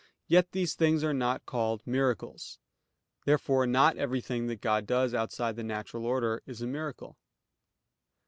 Yet 0.25 0.51
these 0.51 0.73
things 0.73 1.03
are 1.03 1.13
not 1.13 1.45
called 1.45 1.85
miracles. 1.85 2.57
Therefore 3.25 3.67
not 3.67 3.97
everything 3.97 4.47
that 4.47 4.59
God 4.59 4.87
does 4.87 5.13
outside 5.13 5.55
the 5.55 5.63
natural 5.63 6.07
order 6.07 6.41
is 6.47 6.59
a 6.59 6.65
miracle. 6.65 7.17